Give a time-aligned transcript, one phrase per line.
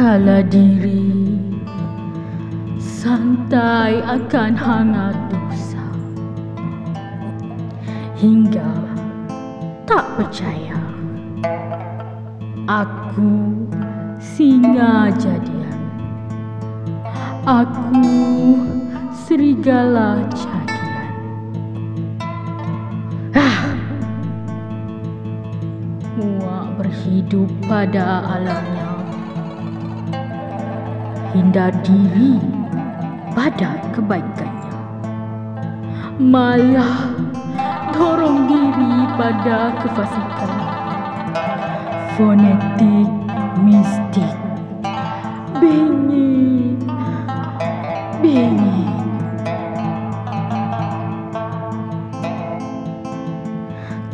[0.00, 1.12] Kala diri.
[2.80, 5.84] Santai akan hangat dosa.
[8.16, 8.96] Hingga
[9.84, 10.80] tak percaya.
[12.64, 13.60] Aku
[14.16, 15.80] singa jadian.
[17.44, 18.00] Aku
[19.12, 21.12] serigala jadian
[23.36, 23.76] Ah,
[26.16, 28.89] Muak berhidup pada alamnya
[31.30, 32.42] Hindar diri
[33.38, 34.74] pada kebaikannya.
[36.18, 37.14] Malah
[37.94, 40.52] dorong diri pada kefasikan.
[42.18, 43.06] Fonetik
[43.62, 44.34] mistik.
[45.60, 46.82] Bingit
[48.18, 48.90] Bingit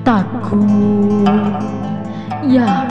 [0.05, 1.33] Takut.
[2.45, 2.87] Ya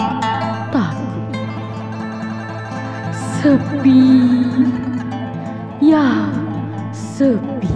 [3.46, 4.10] Sepi.
[5.78, 6.34] Ya
[6.90, 7.70] sepi.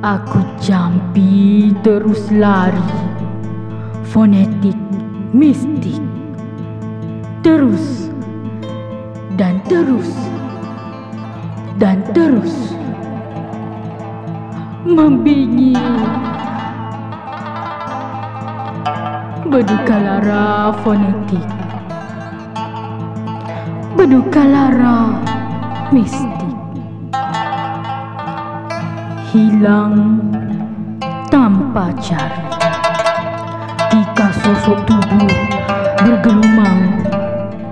[0.00, 2.88] Aku jampi terus lari.
[4.08, 4.80] Fonetik
[5.36, 6.00] mistik.
[7.44, 8.08] Terus
[9.36, 10.08] Dan terus
[11.76, 12.72] Dan terus.
[14.88, 15.76] Membingit
[19.52, 21.63] Berduka lara fonetik
[24.04, 25.16] Berduka lara
[25.88, 26.52] mistik
[29.32, 30.20] Hilang
[31.32, 32.44] tanpa cari
[33.88, 35.32] Tika sosok tubuh
[36.04, 37.00] bergelumang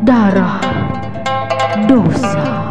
[0.08, 0.56] darah
[1.84, 2.61] dosa